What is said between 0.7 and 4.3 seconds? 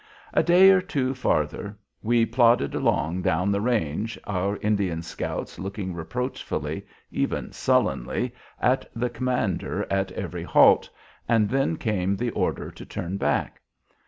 or two farther we plodded along down the range,